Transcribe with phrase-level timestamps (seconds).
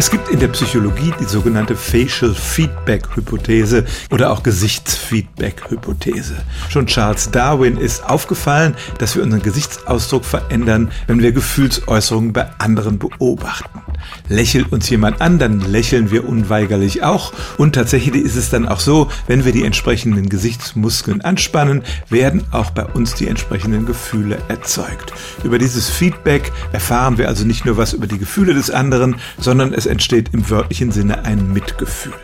[0.00, 6.36] Es gibt in der Psychologie die sogenannte Facial Feedback Hypothese oder auch Gesichtsfeedback Hypothese.
[6.70, 12.98] Schon Charles Darwin ist aufgefallen, dass wir unseren Gesichtsausdruck verändern, wenn wir Gefühlsäußerungen bei anderen
[12.98, 13.82] beobachten.
[14.28, 17.32] Lächelt uns jemand an, dann lächeln wir unweigerlich auch.
[17.58, 22.70] Und tatsächlich ist es dann auch so, wenn wir die entsprechenden Gesichtsmuskeln anspannen, werden auch
[22.70, 25.12] bei uns die entsprechenden Gefühle erzeugt.
[25.44, 29.74] Über dieses Feedback erfahren wir also nicht nur was über die Gefühle des anderen, sondern
[29.74, 32.14] es entsteht im wörtlichen Sinne ein Mitgefühl.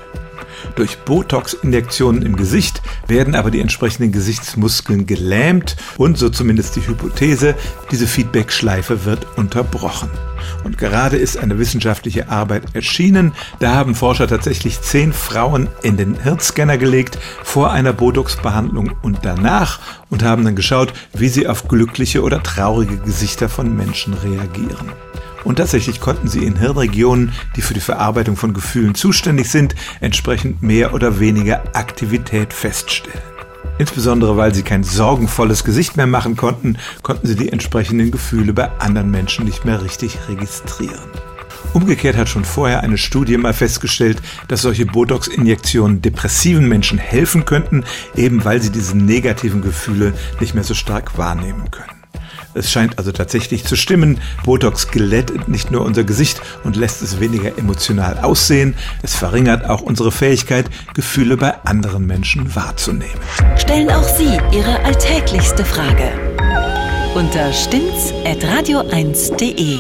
[0.75, 7.55] Durch Botox-Injektionen im Gesicht werden aber die entsprechenden Gesichtsmuskeln gelähmt und, so zumindest die Hypothese,
[7.91, 10.11] diese Feedback-Schleife wird unterbrochen.
[10.65, 13.33] Und gerade ist eine wissenschaftliche Arbeit erschienen.
[13.59, 19.81] Da haben Forscher tatsächlich zehn Frauen in den Hirnscanner gelegt, vor einer Botox-Behandlung und danach
[20.11, 24.93] und haben dann geschaut, wie sie auf glückliche oder traurige Gesichter von Menschen reagieren.
[25.45, 30.61] Und tatsächlich konnten sie in Hirnregionen, die für die Verarbeitung von Gefühlen zuständig sind, entsprechend
[30.61, 33.36] mehr oder weniger Aktivität feststellen.
[33.79, 38.71] Insbesondere weil sie kein sorgenvolles Gesicht mehr machen konnten, konnten sie die entsprechenden Gefühle bei
[38.79, 41.11] anderen Menschen nicht mehr richtig registrieren.
[41.73, 47.85] Umgekehrt hat schon vorher eine Studie mal festgestellt, dass solche Botox-Injektionen depressiven Menschen helfen könnten,
[48.15, 52.06] eben weil sie diese negativen Gefühle nicht mehr so stark wahrnehmen können.
[52.57, 54.21] Es scheint also tatsächlich zu stimmen.
[54.45, 59.83] Botox glättet nicht nur unser Gesicht und lässt es weniger emotional aussehen, es verringert auch
[59.83, 63.21] unsere Fähigkeit, Gefühle bei anderen Menschen wahrzunehmen.
[63.57, 66.13] Stellen auch Sie Ihre alltäglichste Frage
[67.17, 69.79] unter stimmt's at radio1.de.